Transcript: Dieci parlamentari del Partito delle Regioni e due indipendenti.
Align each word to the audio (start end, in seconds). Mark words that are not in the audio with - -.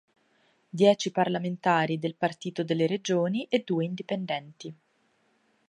Dieci 0.67 1.11
parlamentari 1.11 1.99
del 1.99 2.15
Partito 2.15 2.63
delle 2.63 2.87
Regioni 2.87 3.45
e 3.51 3.61
due 3.63 3.85
indipendenti. 3.85 4.75